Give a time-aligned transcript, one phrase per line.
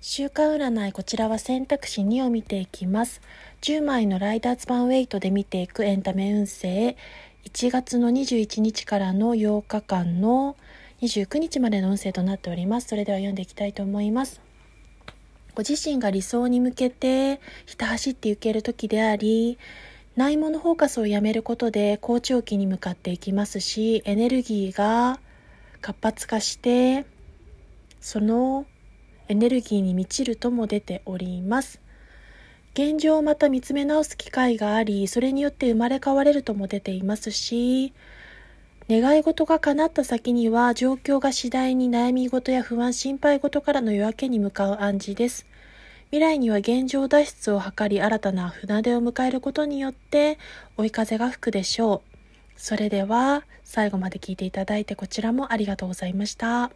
[0.00, 3.20] 週間占いこちらは選択肢2を見ていきます。
[3.62, 6.96] 10枚のライダーズバンウェイトで見ていくエンタメ運勢。
[7.46, 10.56] 1月の21日からの8日間の
[11.02, 12.86] 29日までの運勢となっております。
[12.86, 14.40] それでは読んでいきたいと思います。
[15.56, 19.58] ご自身が理想に向けてひた走っていける時であり
[20.14, 25.18] ないものフォーカスをやめることで好調期に向かっていきますしエネルギーが
[25.80, 27.04] 活発化して
[28.00, 28.66] その
[29.28, 31.80] エネルギーに満ちるとも出ております。
[32.74, 37.92] 現状をまた見つめ直す機会があり、それによって生まれ変われるとも出ていますし、
[38.90, 45.46] 願い事が叶った先には状況が次第に悩み事や不安、心配事からの夜明けに向かう暗示です。
[46.10, 50.38] 未来には現状脱出を図り新たな船出を迎えることによって
[50.78, 52.18] 追い風が吹くでしょう。
[52.56, 56.70] それでは最後まで聞いていただいてこちらもありがとうございました。